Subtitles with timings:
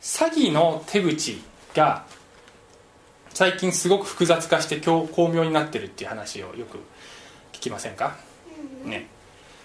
[0.00, 1.42] 詐欺の手口
[1.74, 2.04] が
[3.34, 6.78] 最近すごく複雑化して巧妙になってるっていう話をよく
[7.52, 8.16] 聞きませんか？
[8.84, 9.06] ね。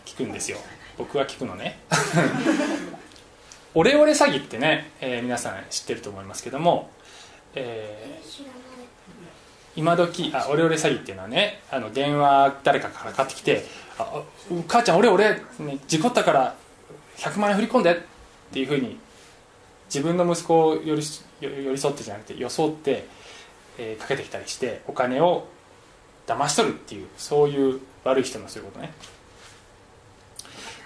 [0.06, 0.58] 聞くんですよ。
[0.98, 1.80] 僕は聞くのね。
[3.74, 6.90] オレオレ詐欺ってね、えー、皆さん知ってると思いますけども、
[7.54, 8.44] えー、
[9.76, 13.66] 今時あオレオレ詐欺っていうのはねあの電話誰かからかかってきて
[14.00, 14.22] 「あ
[14.68, 16.56] 母ちゃん俺俺、ね、事故ったから
[17.18, 17.98] 100万円振り込んで」っ
[18.54, 18.98] ていうふうに
[19.88, 21.02] 自分の息子を寄り
[21.42, 23.06] 寄り添ってじゃなくて装って、
[23.78, 25.48] えー、かけてきたりしてお金を
[26.28, 28.94] 騙し取るっていうそういう悪い人のそういうことね。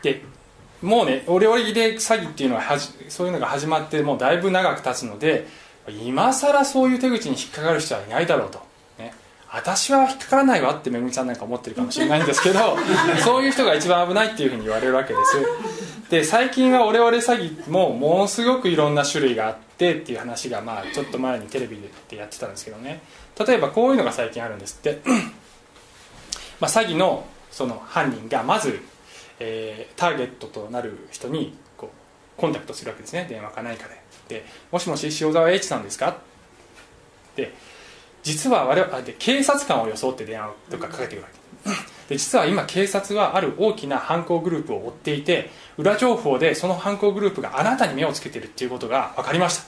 [0.02, 0.22] で
[0.81, 5.45] もうねオレオレで詐欺っていうのははじそういうのが始まってもうだいぶ長く経つので
[5.88, 8.61] 今更そういう手口に引っかかる人はいないだろうと、
[9.52, 12.78] 私は引っかからないわってめぐみさんなんか思ってるかもしれないんですけど
[13.23, 16.09] そういう人が一番危ないっていうふうに言われるわけです。
[16.09, 23.02] で最近はオレオレ詐欺もものすごくいろんな種類があってっていう話がまあちょっと前にテレビでやってたんですけどね。
[23.45, 25.02] 例えばこういうのが最近あるんですって。
[26.59, 28.80] まあ詐欺のその犯人がまず
[29.39, 31.89] えー、ターゲットとなる人にこ
[32.38, 33.25] うコンタクトするわけですね。
[33.30, 34.00] 電話か何かで。
[34.28, 36.17] で「もしもし塩沢栄一さんですか?」
[37.36, 37.53] で
[38.30, 41.39] 実は我々で警察官を装って電話とかかけてくるわけ。
[42.09, 49.63] で実は今警察はある大きな犯行グループを追っていて裏情報でその犯行グループがあなたに目をつけてるっていうことが分かりました。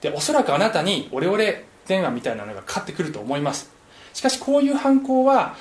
[0.00, 3.70] でおそらくあなたにオレオレ電話みたいなのがかかってくると思います。
[4.14, 5.56] しかしこういう犯行は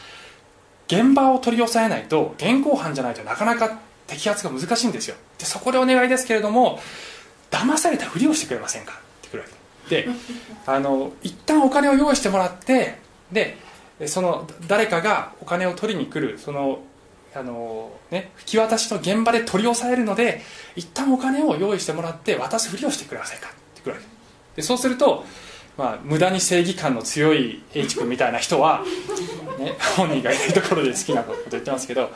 [0.88, 5.16] 現場を取り押さえないと現行犯じゃないとなかなか摘発が難しいんですよ。
[5.38, 6.80] でそこでお願いですけれども
[7.52, 9.00] 騙されたふりをしてくれませんか？
[9.98, 12.98] ってくるわけであの一旦お金を用意してもらって
[13.32, 13.58] で
[14.06, 16.80] その誰かがお金を取りに来るその
[17.36, 20.42] あの、ね、引き渡しの現場で取り押さえるので
[20.76, 24.08] 一旦お金を用意してもらって渡すふりをしてくれませんかってくるわけ。
[24.56, 25.26] でそうすると
[25.78, 28.84] まあ、無駄に正義感の強い H 君みたいな人は、
[29.58, 32.12] ね、本人がいないところで好きなこと言ってますけど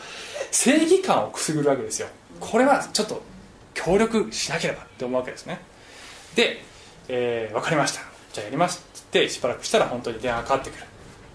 [0.51, 2.09] 正義感をくすぐるわけですよ。
[2.41, 3.22] これはちょっと
[3.73, 5.61] 協力しなければって思うわけですね。
[6.35, 6.61] で、
[7.08, 8.02] えー、分かりました。
[8.34, 8.84] じゃあやります。
[9.00, 10.86] ってしばらくしたら本当に電話がかかってくる。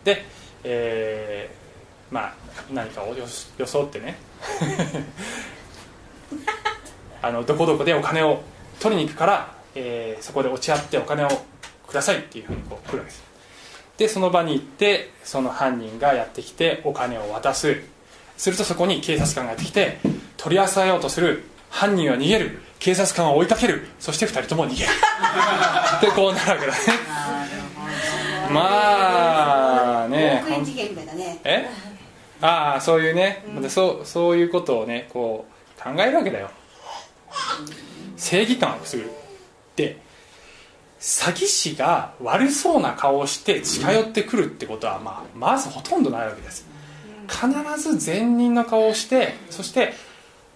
[0.04, 0.24] で、
[0.64, 2.34] えー、まあ
[2.72, 3.14] 何かを
[3.58, 4.16] 装ってね。
[7.22, 8.42] あのどこどこでお金を
[8.80, 11.28] 取りに行くから、えー、そこで落ち合ってお金を
[11.86, 13.22] くださいっていうふうにこう来るわけです。
[13.96, 17.80] でその場に行ってその犯人がやってきてお金を渡す。
[18.36, 19.98] するとそこに警察官がやってきて
[20.36, 21.44] 取り押さえようとする。
[21.70, 22.62] 犯人は逃げる。
[22.78, 23.88] 警察官は追いかける。
[23.98, 24.90] そして2人とも逃げる。
[26.00, 26.78] でこうなるわけだね。
[28.50, 30.44] まあね。
[31.44, 31.68] え？
[32.40, 35.46] ああそういうね、うん、そうそういうことをねこ
[35.76, 36.50] う考えるわけだよ。
[38.16, 39.10] 正義感をくすぐる。
[39.76, 39.98] で
[41.00, 46.66] 詐欺師が悪そうな顔をして近寄ってくるってことは、まあ、まずほとんどないわけです。
[47.28, 47.48] 必
[47.80, 49.92] ず善人の顔をしてそして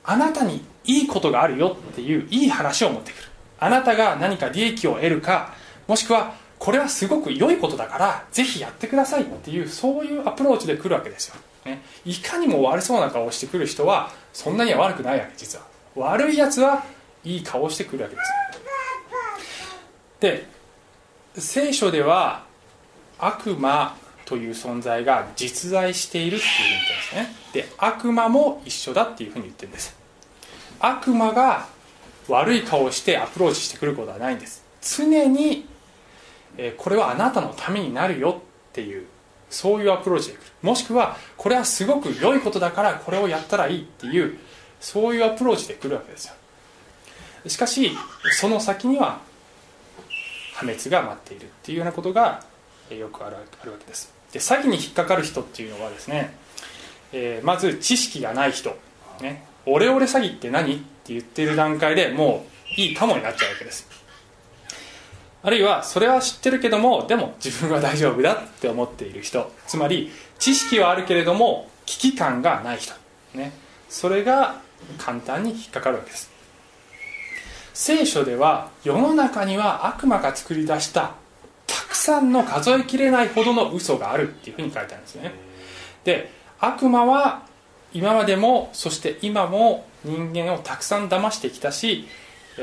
[0.05, 3.28] あなたにいいことがあるよっていういい話を持ってくる。
[3.59, 5.54] あなたが何か利益を得るか
[5.87, 11.34] もしくはこれはすごく良いことだからぜひやってくださいっていうそういうアプローチで来るわけですよ、
[11.65, 15.65] ね、いかにも悪そうな顔をしてくる人はそんなには悪くないわけ実は。
[15.94, 16.84] 悪いやつは
[17.22, 18.32] いい顔をしてくるわけです
[20.20, 20.47] で
[21.37, 22.44] 聖書では
[23.19, 27.37] 悪魔という存在が実在しているっていうふうに言ってますね。
[27.53, 30.01] で悪魔も一緒だっていうふうに言ってるんです。
[30.82, 31.66] 悪魔が
[32.28, 34.65] 悪い顔をしてアプローチしてくることはないんです。
[34.82, 35.66] 常に、
[36.59, 39.06] えこれはあなたのためになるよっていう
[39.48, 40.43] そういうアプローチで来る。
[40.62, 44.38] もしくはこれはすごく良いことだからこれをやったらいいっていう
[44.81, 46.34] そういうアプローチで来るわけですよ。
[47.47, 47.93] しかし
[48.32, 49.20] その先には
[50.54, 52.43] 破滅が待っているっていうようなことが
[52.91, 54.12] よくあるあるわけです。
[54.32, 56.34] で詐欺に引っかかる人っていうのはですね、
[57.12, 58.76] えー、まず知識がない人、
[59.20, 60.75] ね、オレオレ詐欺って何？
[60.75, 63.88] って言ってる段階でもういいかもになっちゃうわけです。
[65.43, 69.50] あるいはそれは知ってるけどもでも自分は大丈夫だって思っている人。
[69.67, 72.94] つまり知識はあるけれども危機感がない人、
[73.35, 73.53] ね、
[73.88, 74.61] それが
[74.99, 76.31] 簡単に引っかかるわけです。
[77.75, 81.15] 聖書では世の中には悪魔が作り出した
[81.67, 85.32] たくさんの数えきれないほどの嘘があるっていうふうに書いてあるんですね。
[86.05, 86.31] で
[86.61, 87.43] 悪魔は
[87.94, 92.06] 今までもそして今も人間をたくさん騙してきたし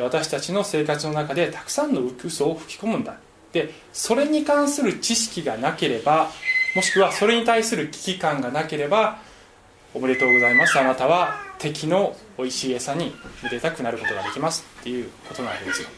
[0.02, 3.16] 私たちの生活の中でたくさんの嘘を吹き込むんだ。
[3.52, 6.30] でそれに関する知識がなければ
[6.76, 9.20] もしくはそれに対する危機感がなければ
[9.94, 10.80] おめでとうございます。
[10.80, 13.12] あなたは敵の美味しい餌に
[13.42, 15.90] 茹でたくなることができますっていうことなわけですよ。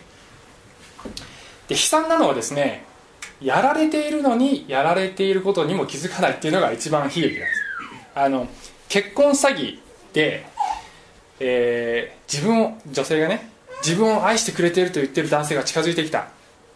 [1.68, 2.86] で悲惨なのはですね
[3.42, 7.62] やられているのにやられていることにも気づかないっていうのが一番悲劇なんです。
[8.16, 8.48] あの
[8.92, 9.80] 結婚詐欺
[10.12, 10.46] で、
[11.40, 13.50] えー、自分を女性がね
[13.82, 16.28] 自分を愛してくれていると言ってる男性が近づいてきた。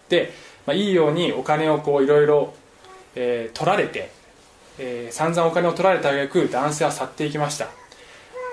[0.08, 0.32] で、
[0.66, 2.54] まあ、いいようにお金をこういろいろ、
[3.16, 4.12] えー、取られて、
[4.80, 7.68] えー、散々お金を取られた挙句男性は去っていきました。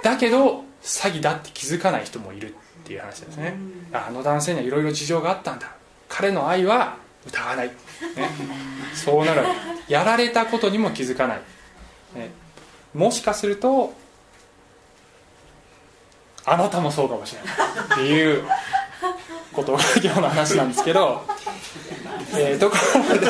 [0.03, 3.55] だけど詐欺だって気づかない人もいるっていう話ですね。
[3.93, 5.73] あの男性にはいろいろ事情があったんだ。
[6.08, 6.97] 彼の愛は
[7.29, 7.75] 疑わない、ね、
[8.93, 9.47] そうなる
[9.87, 11.43] やられたことにも気づかない、
[12.17, 12.42] ね、
[12.94, 13.93] もしかすると
[16.44, 17.53] あなたもそうかもしれない。
[17.94, 18.44] っていう
[19.53, 21.23] ことが今日の話なんですけど、
[22.37, 22.77] えー、とこ
[23.09, 23.27] ろで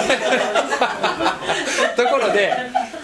[1.97, 2.57] ところで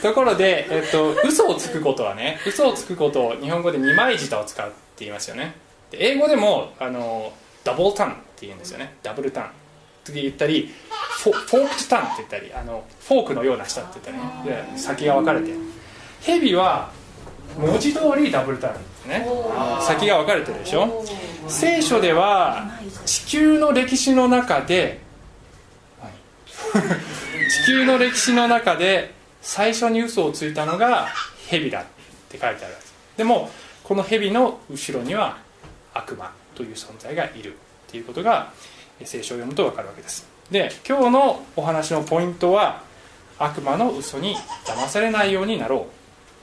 [0.03, 5.55] ところで、えっと、嘘をつくことはね嘘をつくことを日本語で二枚舌を使うって言いますよね。
[5.93, 7.33] 英語でもあの
[7.65, 8.95] ダブルタンって言うんですよね。
[9.03, 9.51] ダブルタン
[10.05, 10.73] 次言ったり
[11.23, 15.78] フォフォークタンって言ったりあのフォークのような舌って言ったり、ね、先が分かれて。
[16.23, 16.91] ヘビは
[17.59, 19.27] 文字通りダブルタンですね。
[19.81, 21.05] 先が分かれてるでしょ？
[21.49, 22.71] 聖書では
[23.07, 25.01] 地球の歴史の中で
[27.51, 31.09] 地球の歴史の中で最初に嘘をついたのが
[31.49, 31.85] ヘビだっ
[32.29, 32.75] て書いてある
[33.17, 33.51] でも
[33.83, 35.39] このヘビの後ろには
[35.95, 37.57] 悪魔という存在がいるっ
[37.87, 38.53] ていうことが
[39.05, 40.29] 聖書を読むと分かるわけです。
[40.51, 42.83] で今日のお話のポイントは
[43.39, 44.37] 悪魔の嘘に
[44.67, 45.98] 騙されないようになろう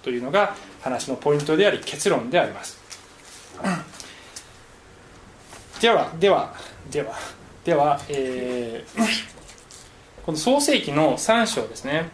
[0.06, 2.80] というのが話のポイントであり結論であります。
[5.82, 6.54] ではでは
[6.92, 7.16] では
[7.66, 9.08] では、えー、
[10.24, 12.12] この創世記の3章ですね。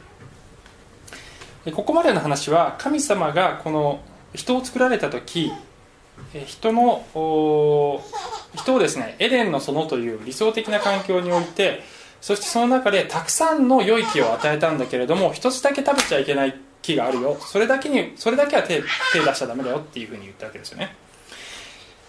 [1.75, 3.99] ここまでの話は神様がこの
[4.33, 5.51] 人を作られた時
[6.45, 7.03] 人の
[8.55, 11.83] 人をですねエデンの園という理想的な環境において
[12.21, 16.70] そしてその中でたくさんの良い木を与えたんだけれども一つだけ食べちゃいけない。
[16.81, 17.37] 木があるよ。
[17.39, 18.81] それだけにそれだけは手
[19.13, 20.95] 手出しちゃダメだよっていうふうに言ったわけですよね、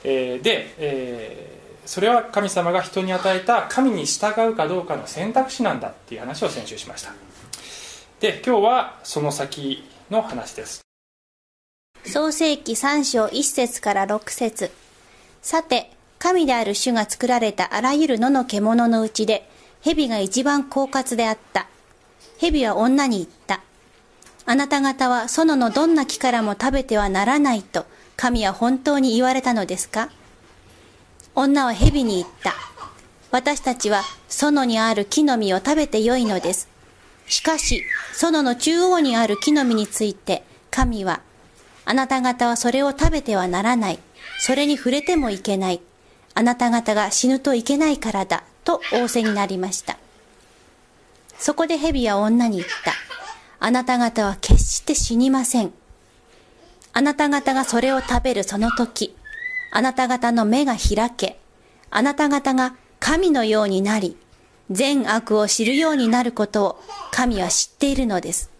[0.05, 7.13] えー、で、えー、それは神様が人に与えた神に従うかどうかの選択肢なんだっていう話を先週しました。
[8.21, 10.83] で今日はその先の話です。
[12.05, 14.71] 創世紀3章1節から6節。
[15.41, 19.49] さて神である主が作られたあらゆる野の獣のうちで
[19.81, 21.67] 蛇が一番狡猾であった。
[22.39, 23.61] 蛇は女に言った。
[24.45, 27.87] あなた方は園のどんな木からも食べてはならないと
[28.17, 30.11] 神は本当に言われたのですか？
[31.35, 32.55] 女は蛇に言った。
[33.31, 36.69] 私たちは園にある木の実を食べてよいのです。
[37.27, 41.23] しかし、園の中央にある木の実について神は、
[41.87, 43.99] あなた方はそれを食べてはならない。
[44.39, 45.81] それに触れてもいけない。
[46.35, 48.45] あなた方が死ぬといけないからだ。
[48.65, 49.97] と仰せになりました。
[51.39, 52.93] そこで蛇は女に言った。
[53.65, 55.73] あなた方は決して死にません。
[56.93, 59.15] あなた方がそれを食べるその時、
[59.71, 61.39] あなた方の目が開け、
[61.89, 64.17] あなた方が神のようになり、
[64.73, 66.83] 善悪を知るようになることを
[67.13, 68.51] 神は知っているのです。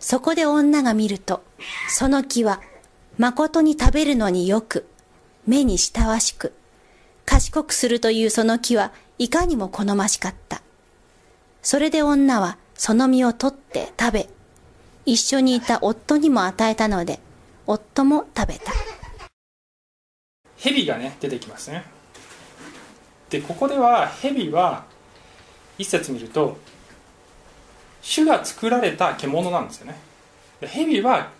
[0.00, 1.44] そこで女が見ると、
[1.88, 2.60] その木は
[3.16, 4.88] 誠に食べるのによく、
[5.46, 6.52] 目に親しく、
[7.24, 10.62] 賢くするというその木はいかにも好ましかった。
[11.62, 14.28] それで女はその実を取って食べ、
[15.04, 17.18] 一緒にいた夫にも与えたので、
[17.66, 18.72] 夫も食べた。
[20.56, 21.82] 蛇がね、出てきますね。
[23.30, 24.84] で、ここでは蛇は、
[25.76, 26.56] 一節見ると、
[28.00, 29.98] 主が作られた獣なんですよね。
[30.60, 31.30] 蛇は、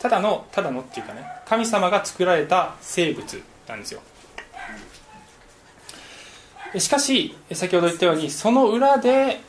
[0.00, 4.02] ただの、ただのっていうかね、神様が作られた生物なんですよ。
[6.76, 9.40] しかし、先ほど言ったように、その裏で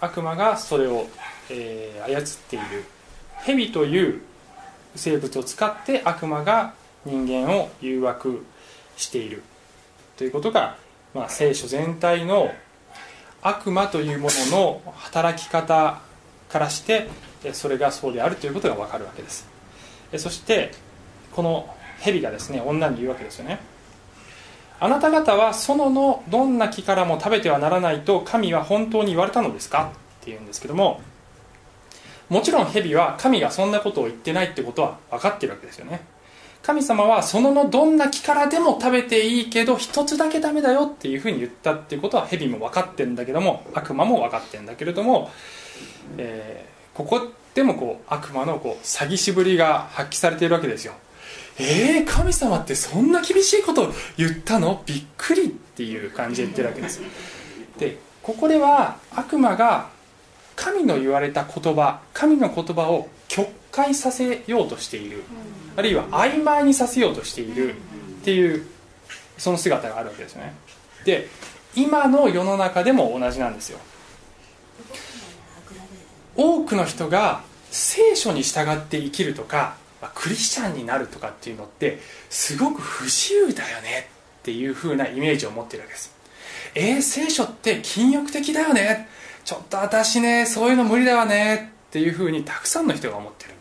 [0.00, 1.06] 悪魔がそれを、
[1.50, 2.84] えー、操っている。
[3.44, 4.20] 蛇という
[4.96, 6.74] 生物を使って悪魔が
[7.04, 8.44] 人間を誘惑
[8.96, 9.42] している。
[10.16, 10.76] ということが、
[11.14, 12.50] まあ、聖書全体の
[13.40, 16.00] 悪魔というものの働き方
[16.48, 17.08] からして
[17.52, 19.46] それがそうであるということが分かるわけです。
[20.16, 20.72] そして
[21.32, 23.60] この蛇がですね女に言うわけですよね。
[24.80, 29.90] あなた方は園のどんな木からも食べてはならないと神は本当に言われたのですか？
[30.20, 31.00] っていうんですけども
[32.28, 36.00] もちろん蛇は神がそんなことを言ってないってことは分かってるわけですよね。
[36.62, 45.30] 神様は園のどんな木からでも食べていいけど一つだけダメだよっていうふうに言ったっていうことは蛇も分かってんだけども悪魔も分かってんだけれども、
[46.18, 50.92] えー、ここでもこう悪魔のこう詐欺師ぶりが発揮されているわけですよ。
[51.58, 54.82] えー、神様ってそんな厳しいこと言ったの？
[54.86, 57.00] びっくりっていう感じで言ってるわけです
[57.78, 59.90] でここでは悪魔が
[60.56, 65.22] 神の言われた言葉神の言葉を曲解させようとしている。
[65.76, 68.66] あるいは曖昧にさせようとしているっていう
[69.36, 70.54] その姿があるわけですよね。
[71.04, 71.28] で
[71.76, 73.78] 今の世の中でも同じなんですよ。
[76.34, 79.76] 多くの人が聖書に従って生きるとか
[80.14, 81.98] クリスチャンになるとかっていうのって
[82.30, 84.08] すごく不自由だよね
[84.40, 86.14] っていう風なイメージを持ってるわけです。
[86.74, 89.08] えー、聖書って禁欲的だよね。
[89.44, 93.54] ちょっと私ねそういうの無理だわねっていう風にたくさんの人が思ってる、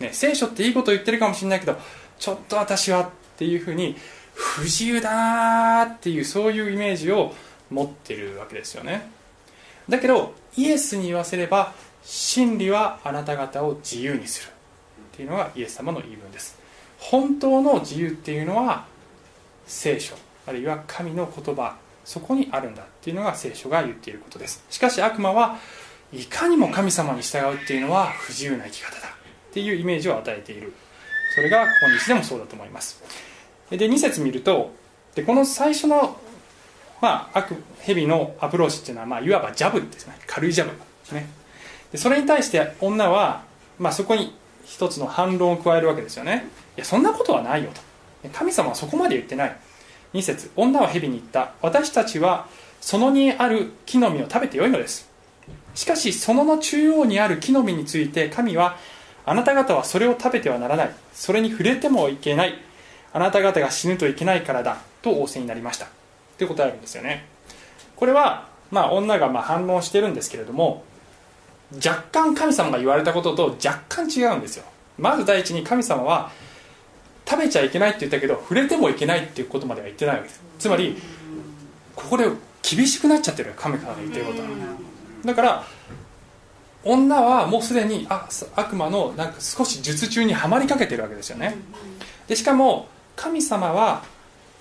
[0.00, 1.76] ね、聖書っていいこと言ってるかもしれないけど
[2.18, 3.94] ちょっと私はっていう風に
[4.32, 7.34] 不自由だなっていうそういうイメージを
[7.70, 9.10] 持ってるわけですよね。
[9.86, 14.53] だけどイエスに言わせれば真理はあなた方を自由にする。
[15.14, 16.58] っていうのがイエス様の言い分です。
[16.98, 18.86] 本当の自由っていうのは
[19.66, 20.16] 聖書
[20.46, 24.64] あるいは神の言葉そこにあるんだっていうのが聖書が言っていることです。
[24.68, 25.58] しかし悪魔は
[26.12, 29.08] いかにも神様に従うっていうのは不自由な生き方だ。
[29.08, 29.10] っ
[29.54, 30.72] ていうイメージを与えている。
[31.34, 33.02] それが今日でもそうだと思います。
[33.70, 34.72] で2節見ると
[35.14, 36.18] でこの最初の、
[37.00, 40.16] まあ、悪蛇のアプローチっていうのは、まあ、いわばジャブですね。
[40.26, 41.28] 軽いジャブですね。
[41.92, 43.44] でそれに対して女は、
[43.78, 46.48] まあ、そこに一つの反論を加えるわけですよね。
[46.76, 47.80] いやそんなことはないよと。
[48.32, 49.56] 神様はそこまで言ってない。
[50.14, 51.52] 2節女は蛇に言った。
[51.62, 52.46] 私たちは
[52.80, 55.10] そのにある木の実を食べてよいのです。
[55.74, 58.76] しかしそのの中央にある木の実について神は
[59.26, 60.94] あなた方はそれを食べてはならない。
[61.12, 62.54] それに触れてもいけない。
[63.12, 64.78] あなた方が死ぬといけないからだ。
[65.02, 65.88] と仰せになりました。
[66.38, 67.26] という答えるんですよね。
[67.96, 70.82] これは、まあ、女がま反論してるんですけれども
[71.76, 74.64] 若干神様が言われたことと若干違うんですよ。
[74.98, 76.30] まず第一に神様は
[77.28, 80.96] 食べちゃいけないって言ったけど触れてもいけないっていうことまでは言ってないわけですつまり
[81.96, 82.28] ここで
[82.62, 84.48] 厳しくなっちゃってる神様が言ってることは。
[85.24, 85.64] だから
[86.84, 91.56] 女はもうすでにあ悪魔のなんか少し術中にはまりかけてるわけですよね。
[92.28, 94.04] でしかも神様は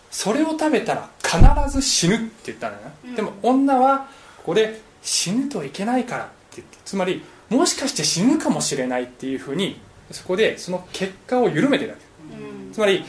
[0.10, 1.38] それを食べたら必
[1.72, 4.08] ず死ぬって言ったんだよね、でも女は
[4.38, 9.80] ここで死ぬといけないから言ってつまりもしかして死ぬかもしれないっていうふうに
[10.12, 12.04] そこでその結果を緩めてるわけ。
[12.74, 13.04] つまり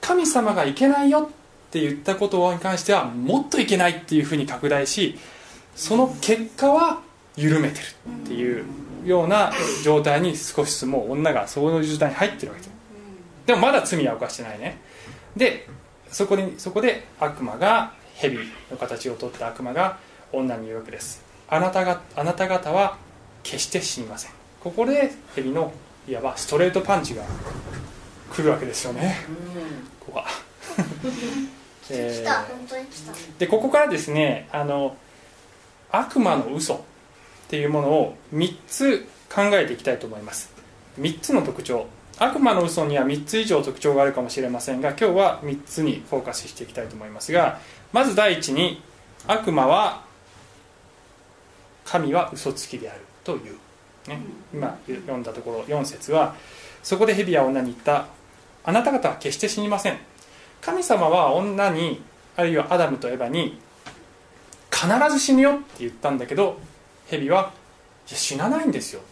[0.00, 5.18] 神様がいけないよって言ったことに関してはもっといけないっていうふうに拡大し
[5.74, 7.00] その結果は
[7.36, 7.82] 緩めてる
[8.24, 8.64] っていう
[9.04, 9.52] ような
[9.84, 12.62] 状態に少しずつもう女がそういう状態に入ってるわけ。
[12.62, 12.70] です
[13.46, 14.78] でもまだ罪は犯してないね。
[15.36, 15.66] で
[16.10, 18.38] そこにそこで悪魔が蛇
[18.70, 19.98] の形をとった悪魔が
[20.32, 22.96] 女に言うわけですあなたがあなた方は
[23.42, 24.32] 決して死にません。
[24.60, 25.72] ここで蛇の
[26.08, 27.22] いわばストレートパンチが
[28.32, 29.16] 来るわけですよね、
[30.00, 30.26] ここは。
[31.90, 34.94] えー、でここからですねあの
[35.90, 36.78] 悪魔の嘘っ
[37.48, 40.50] ていうものを3つ考えていきたいと思います。
[41.00, 41.86] 3つの特徴。
[42.18, 47.60] 悪魔の嘘には3つ以上特徴があるかもしれませんが今日は3つにフォーカスしていきたいと思いますが
[47.92, 48.82] まず第一に
[49.28, 50.02] 悪魔は
[51.90, 53.56] 神は嘘つきであるという、
[54.08, 54.20] ね、
[54.52, 56.34] 今読んだところ4節は
[56.82, 58.06] そこで蛇は女に言った。
[58.64, 59.96] あなた方は決して死にません。
[60.60, 62.02] 神様は女に
[62.36, 63.58] あるいはアダムとエバに
[64.70, 66.58] 必ず死ぬよって言ったんだけど
[67.06, 67.52] 蛇は
[68.06, 69.00] いや死なないんですよ。
[69.00, 69.02] っ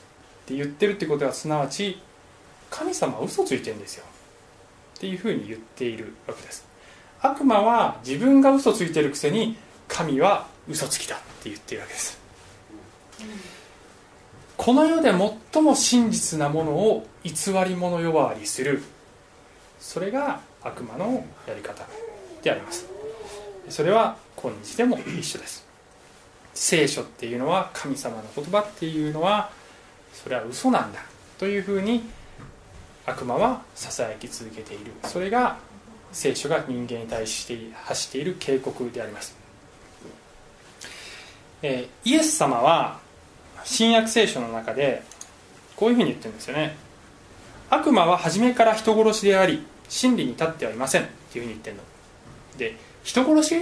[0.46, 2.00] て言ってるってことはすなわち
[2.70, 4.04] 神様は嘘ついてんですよ。
[4.96, 6.66] っていうふうに言っているわけです。
[7.20, 9.56] 悪魔は自分が嘘ついてるくせに
[9.88, 12.18] 神は嘘つきだって言ってるわけです、
[14.56, 15.12] この世で
[15.52, 17.32] 最も真実なものを偽
[17.66, 18.82] り者呼ばわりする。
[19.78, 21.86] それが悪魔のやり方
[22.42, 22.86] であります。
[23.68, 25.66] それは今日でも一緒です。
[26.54, 29.50] 聖書っていうのは神様の言葉っていうのは
[30.12, 31.00] それは嘘なんだ
[31.38, 32.02] というふうに
[33.04, 34.92] 悪魔はささやき続けている。
[35.04, 35.58] それが
[36.12, 39.36] 聖書が人間に対して発している警告であります、
[41.62, 42.98] えー、イエス様は
[43.66, 45.02] 新約聖書の中で
[45.76, 46.76] こういうふうに言ってるんですよね。
[47.68, 51.02] 悪魔は初めから人殺しであり真理に立ってはいません。
[51.02, 51.82] っていうふうに言ってるの。
[52.58, 53.60] で人殺しっ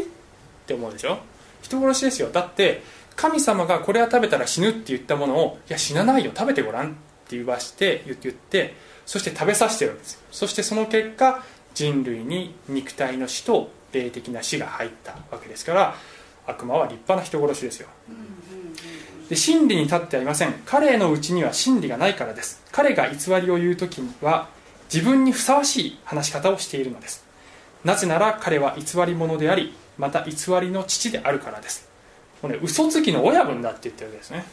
[0.66, 1.18] て思うでしょ？
[1.62, 2.30] 人殺しですよ。
[2.30, 2.82] だって
[3.16, 6.32] 神様がこれは食べたら死ぬって言ったものをいや死なないよ。
[6.36, 6.90] 食べてごらん。
[6.90, 8.74] って言わして言って
[9.06, 11.42] そして食べさせてるんですそしてその結果
[11.72, 15.94] 人類に肉体の死と霊的な死が入ったわけですから
[16.46, 17.88] 悪魔は立派な人殺しですよ。
[19.28, 20.54] で真理に立ってはいません。
[20.66, 22.62] 彼のうちには真理がないからです。
[22.72, 24.48] 彼が偽りを言う時には
[24.92, 27.24] 自分にふさわしい話し方をしているのです。
[27.84, 31.88] なぜなら彼は偽り者でありまた偽りの父であるからです。
[32.42, 34.44] これ、ね、嘘つきの親分だって言ってるわけですね。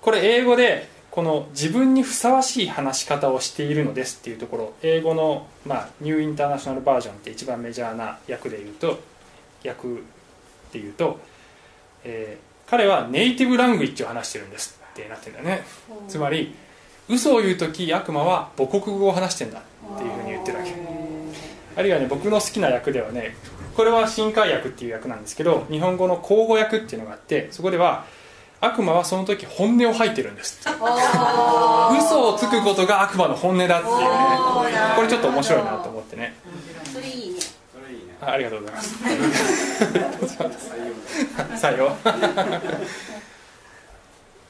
[0.00, 9.00] これ英語でこの自分にふさわしい話し方をしているのですっていうところ英語の、まあ、ニューインターナショナルバージョンって一番メジャーな訳で言うと
[9.66, 9.88] 訳
[10.72, 11.18] で言うと、
[12.04, 15.64] えー、彼はネイティブラングイッジを話してるんですってなってるんだよね。
[16.08, 16.54] つまり
[17.08, 20.74] 嘘を言う時悪魔は母国語を話してんだっていうふうに言ってるわけ。
[21.76, 23.36] あるいはね僕の好きな訳ではね
[23.76, 28.04] これは新海訳っていう訳なんですけど日本語の口語訳っていうのがあってそこでは
[28.60, 34.06] 悪魔はその時本音を吐いてるんです嘘をつくことが悪魔の本音だっていうね。
[34.96, 36.34] これちょっと面白いなと思ってね
[38.20, 38.96] ありがとうございます。
[41.66, 41.96] 採用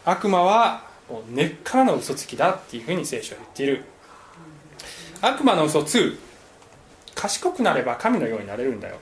[0.05, 0.83] 悪魔は
[1.29, 3.85] 根っからの嘘つきだっていうふうに聖書は言っている。
[5.23, 6.17] 悪魔の嘘2
[7.15, 8.97] 賢くなれば神のようになれるんだよ、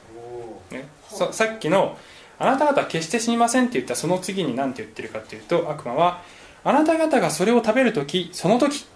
[0.70, 1.96] ね、ささっきの
[2.38, 6.22] あなた方は決して死にませんって言ったその次に何て言ってるかっていうと悪魔は
[6.64, 8.86] あなた方がそれを食べる時その時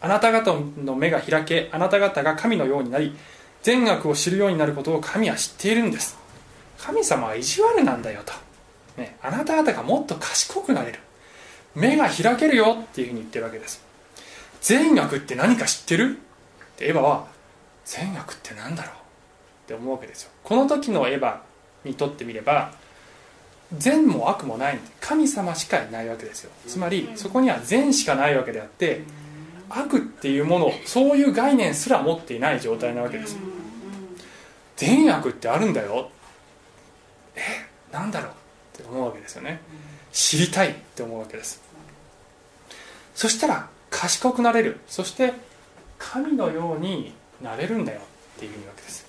[0.00, 3.16] あなた方の目が開けあなた方が神のようになり
[3.66, 6.16] 善悪を知るようになることを神は知っているんです。
[6.78, 8.32] 神様は意地悪なんだよと、
[8.96, 11.00] ね、あなた方がもっと賢くなれる。
[11.74, 13.84] 目が開けるよっていうふうに言ってるわけです。
[14.60, 16.16] 善悪って何か知ってる？
[16.16, 17.26] ってエヴァは
[17.84, 18.92] 善悪って何だろう？
[18.92, 18.96] っ
[19.66, 20.30] て思うわけですよ。
[20.44, 21.38] この時のエヴァ
[21.82, 22.72] にとってみれば
[23.76, 26.52] 善も悪もない神様しかいないわけですよ。
[26.68, 29.02] つまりそこには善しかないわけであって
[29.68, 33.36] 悪っていうものそういう概念すら持っていない状態なわけです
[34.76, 36.10] 善悪ってあるんだよ。
[37.34, 37.40] え
[37.92, 38.32] なんだろう？
[38.78, 39.60] って思うわけですよね。
[40.12, 41.60] 知りたいって思うわけです。
[43.14, 44.80] そしたら賢くなれる。
[44.86, 45.32] そして
[45.98, 48.00] 神のようになれるんだよ
[48.36, 49.06] っていうわけです。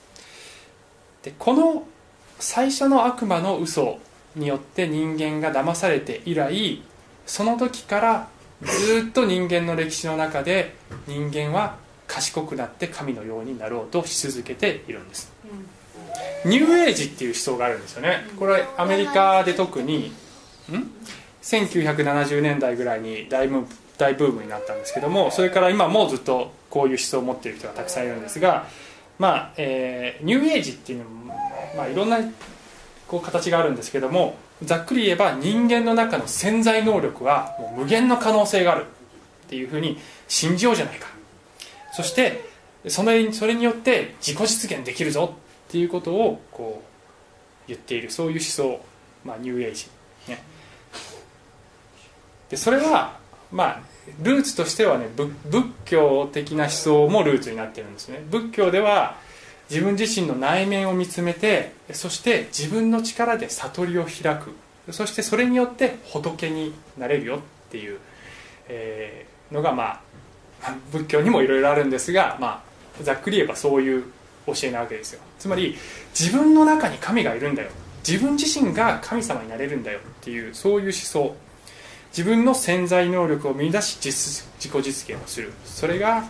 [1.23, 1.85] でこの
[2.39, 3.99] 最初の悪魔の嘘
[4.35, 6.81] によって人間が騙されて以来
[7.25, 8.29] その時から
[8.61, 10.75] ずっと人間の歴史の中で
[11.07, 11.77] 人間は
[12.07, 15.36] 賢くなって神のようになろうとし続けているんです、うん、
[16.45, 18.25] ニューエイジっていう思想があるんですよね。
[18.37, 20.07] これはアメリカで特に
[20.71, 20.91] ん
[21.41, 23.65] ？1970年代ぐらいに大ブ
[23.97, 28.67] 大ブームになったんですけどもそれから今もずっとこういう思想を持っている人がたくさんいるんですが
[29.17, 31.27] まあ、えー、ニューエイジっていうのも
[31.75, 32.19] まあ、いろんな
[33.07, 38.85] こう形があるんですけどもざっくり言えば人間の中の潜在能力はもう無限の可能性がある
[39.45, 41.07] っていうふうに信じようじゃないか。
[41.93, 42.49] そして
[42.87, 45.35] それそれによって自己実現できるぞ
[45.67, 48.79] っていうことをこう言っているそういう思想、
[49.25, 49.87] まあ、ニューエイジ、
[50.29, 50.41] ね、
[52.49, 53.17] でそれは
[53.51, 53.79] まあ
[54.21, 55.31] ルーツとしてはね仏
[55.85, 58.23] 教的な思想もルーツになってるんですね。
[58.29, 59.17] 仏教では
[59.69, 64.55] 自分自身の内面を見つめてそして自分の力で悟りを開く。
[64.91, 67.99] そしてそれによって仏になれるよっていう、
[68.69, 70.01] えー、のがま
[70.63, 72.63] あ仏教にもいろいろあるんですが、ま
[73.01, 74.05] あ、ざっくり言えばそういう
[74.47, 75.21] 教えなわけですよ。
[75.37, 75.77] つまり
[76.17, 77.69] 自分の中に神がいるんだよ。
[78.07, 81.35] 自分自身が神様になれるんだよっていうそういう思想。
[82.11, 85.53] 自分の潜在能力を見出し自己実現をする。
[85.65, 86.23] それが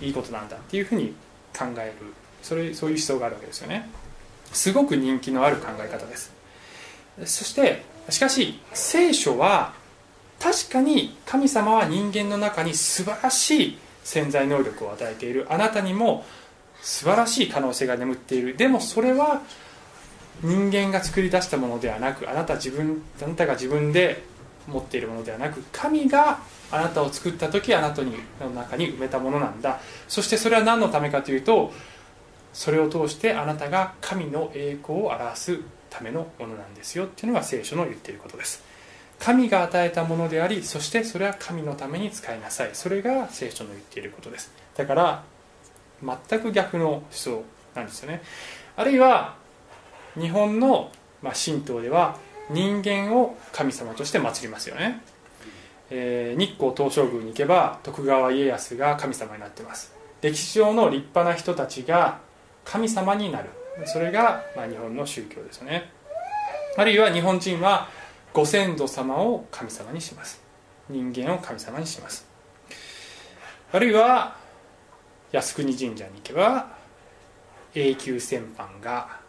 [0.00, 1.14] いいことなんだっていうふうに
[1.56, 2.12] 考える。
[2.42, 3.88] それそういう思想があるわけですよね。
[4.52, 6.32] すごく人気のある考え方です。
[7.24, 9.72] そしてしかし聖書は
[10.40, 15.46] 確かに神様は人間の中に素晴らしい潜在能力を与えている。
[15.48, 16.24] あなたにも
[16.82, 18.56] 素晴らしい可能性が眠っている。
[18.56, 19.42] でもそれは
[20.42, 24.22] 人間が作り出したものではなくあなた自分あなたが自分で
[24.66, 26.40] 持っているものではなく神が
[26.70, 28.10] あなたを作った時あなたの
[28.54, 29.80] 中に埋めたものなんだ。
[30.08, 31.72] そしてそれは何のためかというと
[32.52, 37.04] それを通してあなたが神の栄光を表すためのものなんですよ。
[37.04, 38.64] っていうのが聖書の言っていることです。
[39.18, 42.70] 神が与えたものでありそしてそれは神のために使いなさい。
[42.72, 44.52] それが聖書の言っていることです。
[44.76, 45.22] だから
[46.02, 48.22] 全く逆の思想なんですよね。
[48.76, 49.36] あるいは
[50.18, 50.90] 日本の、
[51.22, 52.16] ま神道では
[52.50, 55.02] 人間を神様として祀りますよね、
[55.90, 59.94] えー、日光東照宮に行けば徳川家康が神様になってます。
[60.22, 62.18] 歴史上の立派な人たちが
[62.64, 63.50] 神様になる。
[63.86, 65.90] それが、まあ、日本の宗教ですよね。
[66.76, 67.88] あるいは日本人は
[68.32, 70.42] ご先祖様を神様にします。
[70.88, 72.26] 人間を神様にします。
[73.72, 74.36] あるいは
[75.32, 76.68] 靖国神社に行けば
[77.74, 79.20] 永久戦犯が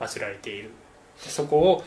[0.00, 0.70] 祀られている。
[1.18, 1.84] そこを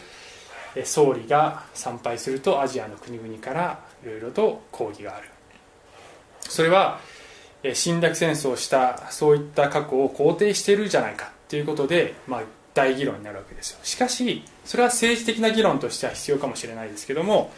[0.84, 5.30] 総理が参拝するとアジアの国々からいろいろと抗議がある。
[6.42, 7.00] それは
[7.74, 13.80] 侵略戦争をしたそういった過去を肯定しているじゃないかということで、まあ、大議論になるわけですよ。
[13.84, 17.52] しかしそれは政治的な議論としては必要かもしれないですけども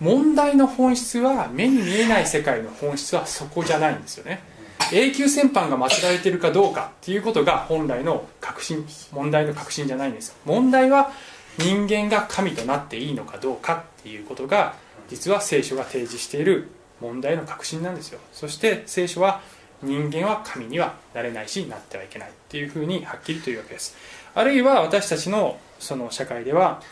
[0.00, 4.55] 問題の本質は目に見えない世界の本質はそこじゃないんですよね。
[4.92, 11.10] 永久戦犯が間違えてるかどうかっていうことが本来の確信問題の確信じゃないんです問題は
[11.58, 14.74] 人間が神となっていいのかどうかっていうことが
[15.08, 16.68] 実は聖書が提示している
[17.00, 18.20] 問題の確信なんですよ。
[18.32, 19.40] そして聖書は
[19.82, 23.94] 人間は神にはなれないしなってはいけないっていうふうにはっきりというわけです。
[24.34, 26.82] あるいは私たちのその社会では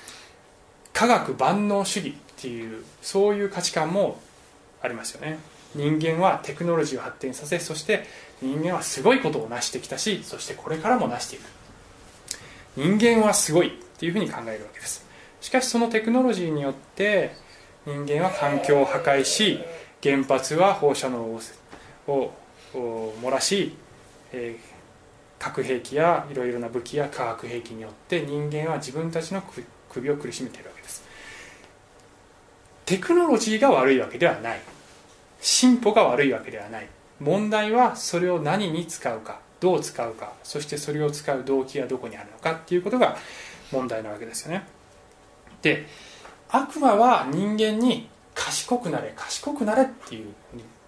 [0.92, 4.20] 科学万能主義っていうそういう価値観も
[4.82, 5.38] ありますよね。
[5.74, 8.04] 人間はテクノロジーを発展させそして
[8.40, 11.42] 人間はすごいことを成してきたしそしてこれからも成していく。
[12.76, 15.06] 人間はすごいっていうふうに考えるわけです。
[15.40, 17.32] しかしそのテクノロジーによって
[17.86, 19.60] 人間は環境を破壊し
[20.02, 21.20] 原発は放射能
[22.06, 22.32] を
[22.72, 23.74] 漏らし、
[24.32, 29.42] えー、核兵器やいろいろな武器や化学兵器によって人間は自分たちの
[29.90, 31.04] 首を苦しめているわけです。
[32.86, 34.60] テクノロジーが悪いわけではない。
[35.44, 36.88] 進歩が悪いわけではない。
[37.20, 43.16] 問題はそれを何に使うかどう使うかそしてそれを使う動機がどこにあるのかっていうことが
[43.70, 44.66] 問題なわけですよね。
[45.60, 45.86] で
[46.48, 50.32] 悪魔は人間に賢くなれ賢くなれっていう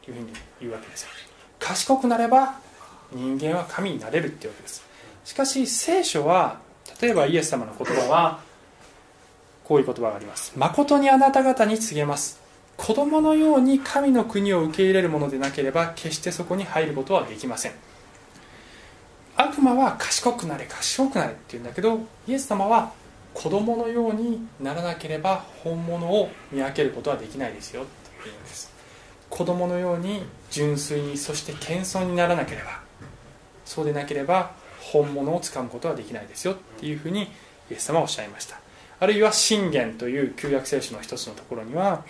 [0.07, 1.11] ふうに言うわけですよ。
[1.61, 2.59] 賢くなれば
[3.13, 4.83] 人間は神になれるっていうわけです。
[5.27, 6.61] しかし聖書は
[7.01, 8.41] 例えばイエス様の言葉は
[9.65, 10.55] こういう言葉があります。
[10.57, 12.46] 誠にあなた方に告げます。
[12.77, 17.73] 子供のように神の国を受け入れるものでなければ決してそこに入ることはできません。
[19.37, 22.93] 悪魔は賢くなれ賢くなれって言うんだけどイエス様は
[23.35, 27.91] 子供のようにならなければ本物を見分けることはできないですよって
[28.25, 28.73] 言うんです。
[29.29, 32.81] 子供のように純粋にそして謙遜にならなければ
[33.65, 37.29] そうでなければ本物をつかむことはできないですよっていうふうにイ
[37.71, 38.61] エス様はおっしゃいました。
[38.99, 42.05] あるいは信玄という旧約聖書の一つのところには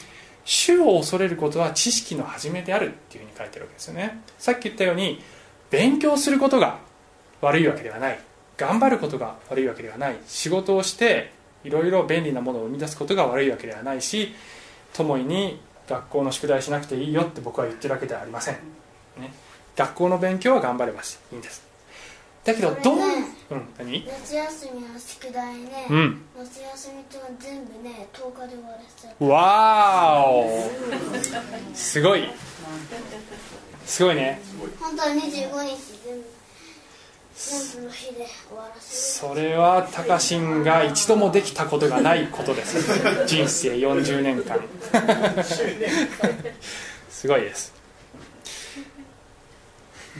[0.47, 4.23] 主を恐れることは知識の始めであるっていうふうに書いてるわけですよね。
[4.39, 5.21] さっき言ったように
[5.71, 6.79] 勉強することが
[7.43, 8.19] 悪いわけではない。
[8.57, 10.17] 頑張ることが悪いわけではない。
[10.27, 14.33] 仕事をしていろいろ便利なものを生み出すことが悪いわけではないし
[14.95, 18.55] 友に学校の宿題しなくていいよって僕は言ってるわけではありません、
[19.21, 19.35] ね、
[19.77, 21.05] 学校の勉強は頑張ればい
[21.35, 21.66] いんです。
[22.47, 23.05] だけどどん、ね、
[23.51, 24.07] うん何？
[24.07, 31.75] 夏休みの宿題ね、うん、夏休みと全部ね10日で終わらせちゃうわーお。
[31.75, 32.29] すごい。
[33.85, 34.41] すごいね。
[34.81, 35.23] 本当は25日
[36.05, 36.25] 全部
[37.37, 39.31] 全部の日で終わらせる。
[39.31, 42.79] それはタカシンが一度もできたことがないことです。
[43.27, 44.61] 人生40年間。
[47.11, 47.75] すごいです。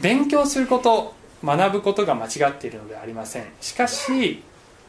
[0.01, 3.45] 勉強すること学ぶことが間違っているのではありません。
[3.61, 4.43] しかし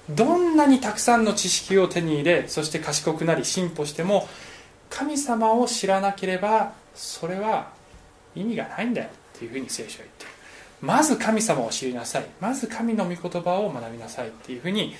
[0.09, 4.27] どんなにたくさんの知識を手に入れそして賢くなり進歩しても
[4.89, 7.69] 神様を知らなければそれは
[8.35, 10.31] 意味がないんだよっていうふうに聖書は言ってる。
[10.81, 12.27] まず神様を知りなさい。
[12.41, 14.95] まず神の御言葉を学びなさいっていうふうに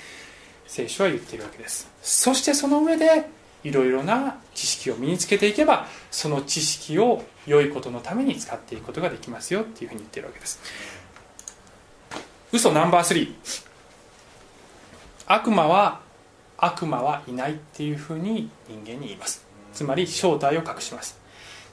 [0.67, 1.89] 聖書は言っているわけです。
[2.01, 3.27] そしてその上で
[3.63, 10.59] いろいろな知識を身につけていけばその知識を良いことのために使っていくことができますよっていうふうに言ってるわけです。
[12.51, 13.33] 嘘ナンバー3
[15.27, 16.01] 悪魔は
[16.57, 19.45] 悪魔はいないっていうふうに人間に言います。
[19.73, 21.19] つまり正体を隠します。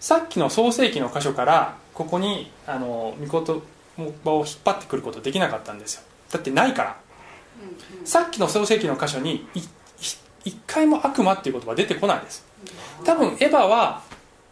[0.01, 3.62] さっきの創世記の箇所からここにあの御言
[4.25, 6.03] 葉を引っ張ってくることできなかったんですよ。
[6.31, 6.97] だってないから、
[7.62, 9.47] うんうん、さっきの創世記の箇所に
[10.45, 12.45] 一回も悪魔っていう言葉出てこないです。
[13.05, 14.03] 多分エヴァは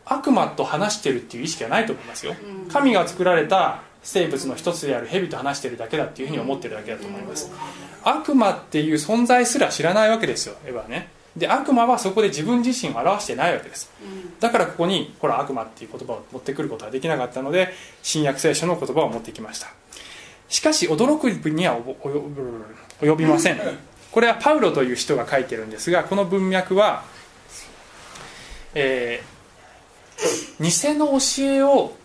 [0.06, 2.34] 悪魔と話してるっていう意識はないと思いますよ。
[2.72, 7.50] 神が作られた生物の一つである蛇と話してるだけだっていうふうに思ってるだけだと思います。
[8.04, 11.08] 悪魔っていう存在すら知らないわけですよエヴァはね。
[11.36, 13.90] で悪魔はそこで自分自身を表してないわけです。
[14.38, 19.68] だからここにほら悪魔っていう言葉を持ってくることはできなかったので新約聖書の言葉を持ってきました。
[20.48, 21.80] しかし驚く分には
[23.00, 23.60] 及びません。
[24.12, 27.02] これはパウロという人が書いてるんですがこの文脈は、
[28.74, 31.96] えー、偽の教えを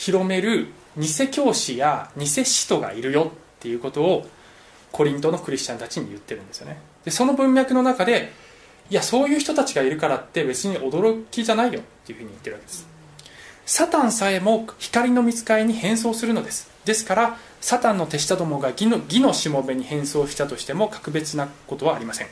[0.00, 4.26] 広める偽教師や偽使徒がいるよっていうことを
[4.92, 6.80] コリントのクリスチャンたちに言ってるんですよね。
[7.04, 8.32] でその文脈の中で
[8.88, 12.88] いやそういう人たちがいるからって別に驚きじゃないよっていうふうに言ってるわけです。
[13.66, 16.70] サタンさえも光の見つかりに変装するのです。
[16.86, 22.26] ですからサタンの手下どもが義の義のしもべに変装したとしても格別なことはありません。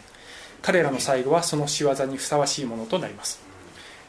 [0.63, 3.41] 彼らの最後はその仕業にふさわしいものとなります。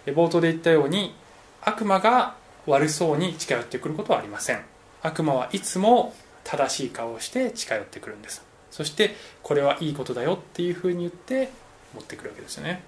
[0.05, 1.13] 冒頭で言ったように
[1.61, 2.38] 悪魔が
[2.69, 4.61] 悪そうに近寄ってくることはありません。
[5.01, 8.43] 悪魔はいつも正しい顔をして近寄ってくるんです。
[8.71, 11.49] そしてこれはいいことだよっていうふうに言って
[11.93, 12.83] 持ってくるわけですよね、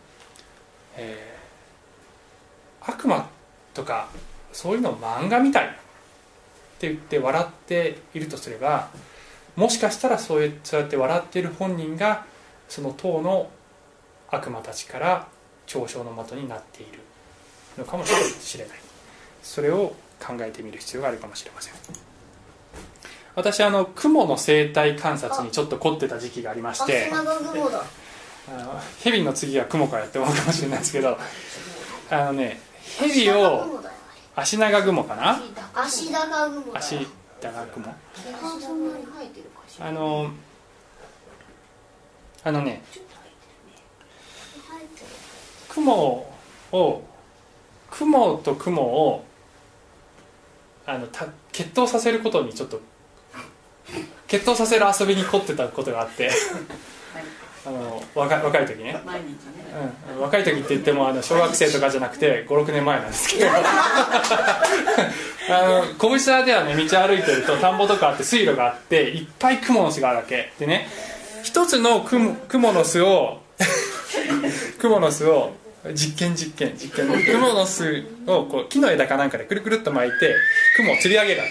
[0.96, 1.42] えー
[2.82, 3.30] 悪魔
[3.74, 4.10] とか
[4.52, 5.70] そういうのを漫画みたいっ
[6.80, 8.90] て言って笑っているとすれば
[9.56, 12.26] もしかしたらそういうそうやって笑っている本人が
[12.68, 13.52] その党の
[14.30, 15.28] 悪魔たちから
[15.68, 17.00] 嘲笑の的になっている
[17.78, 18.81] のかもしれない。
[19.42, 21.74] それを考えてみる必要があるかもしれません
[23.36, 27.10] 私あの雲の生態観察にちょっと凝ってた時期がありまして
[29.04, 31.18] ヘビの次は雲かやって思うかもしれないですけど
[32.12, 32.60] あのね
[33.00, 33.82] ヘビを
[34.36, 35.40] 足長雲かな？
[35.74, 36.78] 足高雲。
[36.78, 37.08] 足
[37.42, 37.94] 長雲。
[39.80, 40.32] あの
[42.44, 42.82] あのね。
[45.70, 46.26] 雲
[46.72, 47.04] を
[47.90, 49.26] 雲と雲を
[50.86, 52.82] あのた決闘させることにちょっと
[54.28, 56.30] 決闘させる遊びに凝ってたことがあって
[57.66, 59.02] あの若い若い時ね、ね。
[60.16, 63.48] うん、若い時って言ってもあの小学生とかじゃなくて56年前なんですけど。
[65.50, 70.54] あの小淵沢ではね道歩いてると田んぼとかあって水路があっていっぱいクモの巣があるわけ。
[70.60, 70.88] でね
[71.44, 73.42] 一つのクモクモの巣を
[74.80, 75.54] クモの巣を
[75.94, 77.08] 実験実験実験。
[77.26, 80.36] クモの巣をこう木の枝かなんかでくるくるっと巻いて
[80.78, 81.48] クモを釣り上げるわ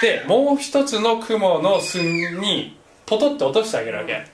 [0.00, 0.06] け。
[0.06, 4.26] でもう一つのクモの巣にポトッと落としてあげるわけ。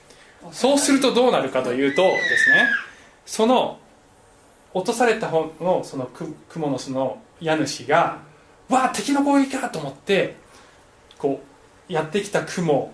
[0.53, 2.69] そうするとどうなるかというとですね
[3.27, 3.79] その
[4.73, 8.21] 落とされた方のそのククモの巣の家主が
[8.69, 10.37] わあ敵の攻撃かと思って
[11.19, 11.43] こ
[11.89, 12.93] うやってきたクモ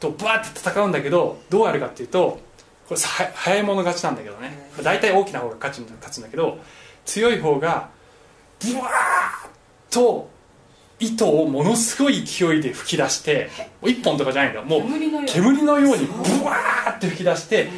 [0.00, 2.40] とバーって戦うんだけどどうやるかっていうと
[2.88, 4.70] これさ早い者勝ちなんだけどね。
[4.82, 6.58] 大体大きな方が勝つんだ勝つんだけど
[7.04, 7.90] 強い方が
[8.60, 8.90] ブワーッ
[9.90, 10.30] と
[10.98, 13.50] 糸をものすごい勢いで吹き出して
[13.84, 14.80] 一本とかじゃないんだもう
[15.26, 16.06] 煙のように。
[16.06, 17.68] ブワーって吹き出して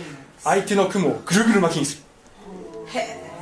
[0.45, 2.03] 相手の雲をぐるぐる巻きにする。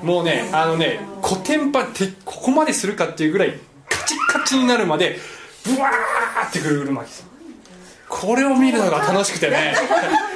[0.02, 5.18] もうねあのねコテンパンてここまでするかっていうぐらいカチッカチになるまで
[5.64, 7.28] ブワーってぐるぐる巻きする。
[8.08, 9.74] これを見るのが楽しくてね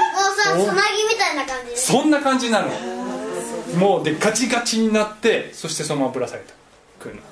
[0.55, 1.77] つなぎみたいな感じで。
[1.77, 3.79] そんな感じになるの？
[3.79, 6.53] もうでガチガチになってそしてそのままぶら下げて
[6.99, 7.23] くるの。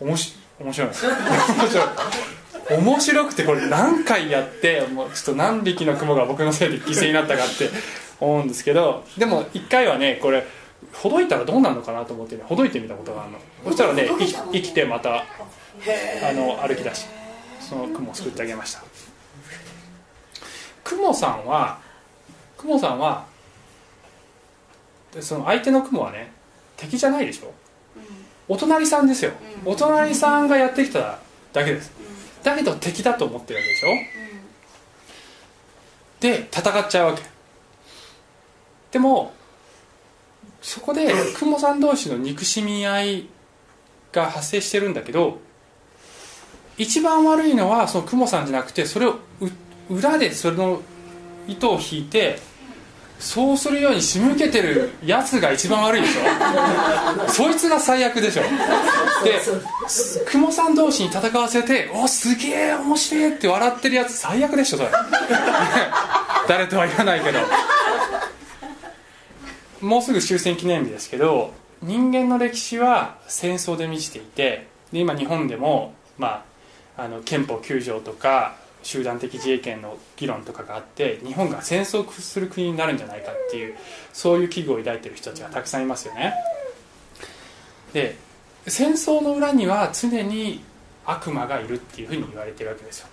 [0.00, 0.88] おもし面白い。
[0.92, 1.86] 面白い。
[2.78, 7.70] 面白くてこれ何回やってもうちょっと何匹の雲が僕のせいで犠牲になったかって
[8.20, 10.44] 思うんですけどでも一回はねこれ
[10.92, 12.42] ほどいたらどうなるのかなと思ってね。
[12.46, 13.38] ほどいてみたことがあるの。
[13.64, 15.24] そしたらね生き生きてまたあ
[16.34, 17.06] の歩き出し
[17.60, 18.82] その雲を救ってあげました
[21.08, 21.78] 雲さんは
[22.58, 23.24] 雲さんは
[25.14, 26.30] でその相手の雲はね
[26.76, 27.54] 敵じゃないでしょ？
[28.46, 29.32] お隣さんですよ。
[29.64, 31.18] お隣さんがやってきた
[31.52, 31.90] だけです。
[32.42, 33.88] だけど敵だと思ってるわけでしょ？
[36.20, 37.22] で戦っちゃうわけ。
[38.92, 39.32] でも
[40.60, 43.28] そこで雲さん同士の憎しみ合い
[44.12, 45.38] が発生してるんだけど
[46.76, 49.48] 一番悪いのはその雲さんじゃなくてそれをう
[49.90, 50.82] 裏でそれの
[51.48, 52.38] 糸を引いて
[53.18, 56.20] そうするように仕向けてるやつが一番悪いでしょ。
[57.28, 58.42] そいつが最悪でしょ。
[58.42, 59.40] で
[60.26, 64.90] 雲さん同士に戦わせて「おすげえ面白い」って笑ってるやつ最悪でしょそれ。
[66.46, 67.40] 誰とは言わないけど。
[69.80, 76.44] もうすぐ終戦記念日ですけど人間の歴史は戦争で満ちていてで今日本でも、ま
[76.96, 83.74] あ、あの憲法9条とか集団的自衛権の議論とかがあって日本が戦争する国になるんじゃないかっていう
[84.12, 86.34] そういう危惧を抱いてる人たちがたくさんいますよね。
[87.92, 88.16] で
[88.66, 90.62] 戦争の裏には常に
[91.06, 93.08] 悪魔がいるっていうふうに言われてるわけですよ。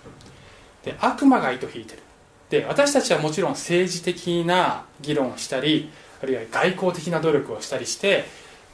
[0.84, 2.02] で悪魔が糸引いてる。
[2.50, 5.90] で私たちはもちろん政治的な議論をしたり
[6.22, 8.24] あるいは外交的な努力をしたりして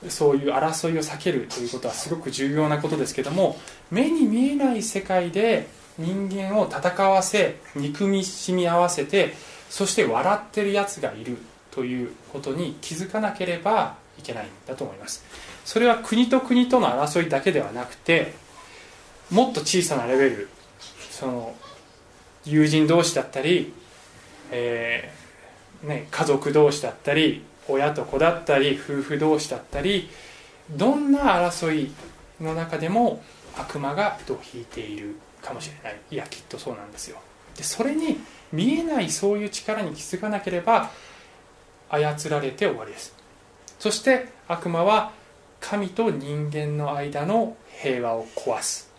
[0.09, 3.59] そういう争いを避けるということはすごく重要なことですけども
[3.90, 9.35] 目に見えない世界で人間を戦わせ憎みしみ合わせて
[9.68, 11.38] そして笑ってるやつがいる
[11.70, 15.24] ということに気づかなければいけないんだと思います。
[15.64, 18.35] それは国と国との争いだけではなくて
[19.31, 20.48] もっと小さなレベル
[21.11, 21.55] その
[22.44, 23.72] 友人同士だったり、
[24.50, 30.11] えーね、家族同士だったり親と子だったり夫婦同士だったり
[30.70, 31.92] どんな争い
[32.40, 33.22] の中でも
[33.57, 35.16] 悪魔が糸を引いている。
[35.42, 36.00] かもしれない。
[36.11, 37.18] いやきっとそうなんですよ。
[37.57, 38.20] でそれに
[38.52, 40.90] 見えないそういう力に気づかなければ
[41.90, 43.14] 操られて終わりです。
[43.78, 45.12] そして悪魔は
[45.61, 48.90] 神と人間の間の平和を壊す。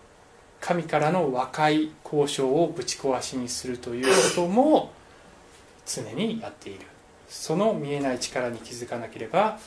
[0.60, 4.91] 神からの和解交渉をぶち壊しにするということも
[5.86, 6.86] 常にやっている。
[7.27, 9.58] その見えない力に気づかなければ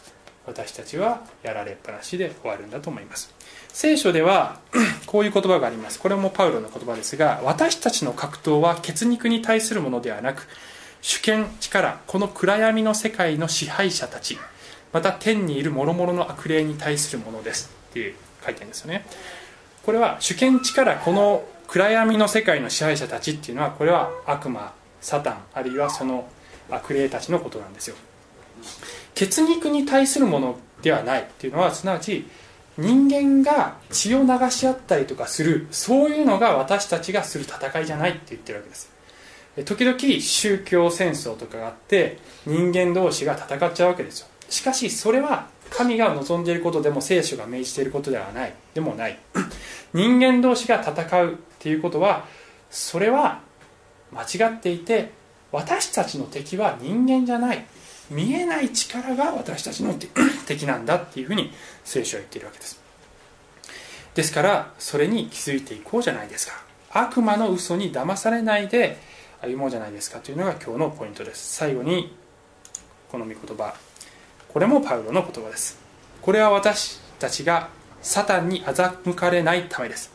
[0.46, 3.34] 私たちはやられっぱなしで終わるんだと思います。
[3.68, 4.60] 聖書では
[5.06, 5.98] こういう言葉があります。
[5.98, 10.46] これもパウロの言葉ですが私たちの格闘は血肉に対するものではなく
[11.02, 14.38] 主権力この暗闇の世界の支配者たち
[14.92, 17.70] また天にいる諸々の悪霊に対するものです。
[17.90, 19.04] って書いてるんですよね。
[19.84, 26.28] これは主権力この暗闇の世界の支配者たちっていうのはこれは悪魔サタンあるいはその
[26.70, 27.96] 悪霊たちのことなんですよ。
[29.14, 32.26] 血肉に対するものではないっていうのはすなわち
[32.78, 38.90] 人間が血を流し合ったりとかするそういうのが私たちがする戦いじゃないって言ってるわけです。
[39.64, 44.26] 時々宗教戦争とかがあって人間同士が戦っちゃうわけですよ。
[44.50, 48.52] しかしそれは神が望んでいることでも聖書が命じていることではない。
[48.74, 49.18] でもない。
[49.94, 52.26] 人間同士が戦うっていうことは
[52.70, 53.40] それは
[54.12, 55.10] 間違っていて
[55.52, 57.64] 私たちの敵は人間じゃない。
[58.10, 59.94] 見えない力が私たちの
[60.46, 61.50] 敵なんだっていうふうに
[61.84, 62.80] 聖書は言っているわけです。
[64.14, 66.54] ですからそれに気づいていこうじゃないですか。
[66.90, 68.98] 悪魔の嘘に騙されないで
[69.42, 71.56] 歩もうじゃないですかというのが今日のポイントです。
[71.56, 72.16] 最後に
[73.10, 73.74] この御言葉。
[74.48, 75.78] これもパウロの言葉です。
[76.22, 77.68] これは私たちが
[78.00, 80.10] サタンに欺かれないためです。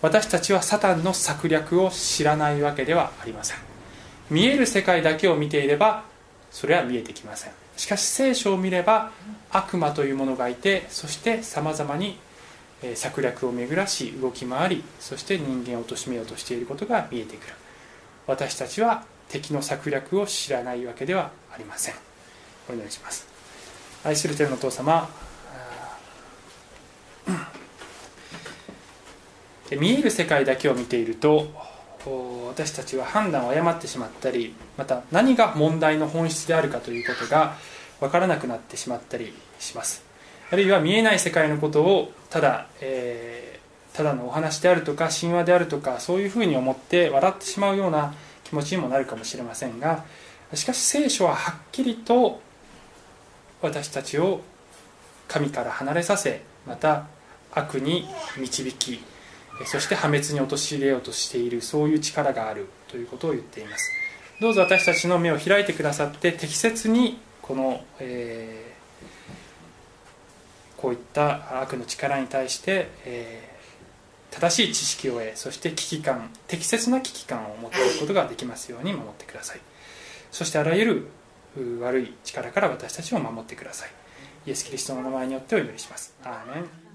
[0.00, 3.58] 私たちはサタンの策略を知らないわけではありません。
[4.30, 6.04] 見える世界だけを見ていれば
[6.50, 7.52] それは見えてきません。
[7.76, 9.12] しかし聖書を見れば
[9.50, 12.18] 悪魔というものがいてそしてさまざまに
[12.94, 17.54] 策略を巡らし動き回りそして人間を貶めようとしていることが見えてくる。
[18.26, 21.94] 私たちは敵の策略を知らないわけではありません。
[22.68, 23.26] お願いします。
[24.04, 25.08] 愛する天のお父様
[29.70, 31.48] 見える世界だけを見ていると
[32.08, 37.54] こう私たちは判断を誤ってしまったりまた何が問題の本質であるかということが
[38.00, 40.02] 分からなくなってしまったりします。
[40.50, 50.04] あるいは見えない世界のことをただ、えー、ただのお話であるとか神話であるとかそういうふうに思って笑ってしまうような気持ちにもなるかもしれませんが
[50.54, 52.40] しかし聖書ははっきりと
[53.60, 54.40] 私たちを
[55.26, 57.08] 神から離れさせまた
[57.52, 59.00] 悪に導き
[59.66, 63.92] そして破滅に陥れようとしているそういう力があるということを言っています。
[64.40, 79.60] どうぞ私たちの目を開いてくださって適切にこの、えー、こういった悪の力に対して、えー、正しい知識を得そして危機感適切な危機感を持っていくことができますように守ってください。
[80.30, 81.08] そしてあらゆる
[81.80, 83.90] 悪い力から私たちを守ってください。
[84.46, 86.14] イエス・キリストの名前によってお祈りします。
[86.22, 86.87] アーメン。